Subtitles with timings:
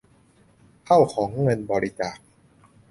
[0.83, 2.17] เท่าของเงินบริจาค